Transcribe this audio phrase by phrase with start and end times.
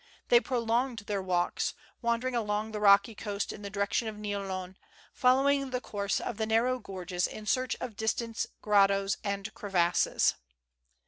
[0.29, 4.75] They prolonged their walks, wandering along the rocky coast in the direction of Niolon,
[5.13, 10.33] follow ing the course of the narrow gorges in search of distant grottoes and crevasses.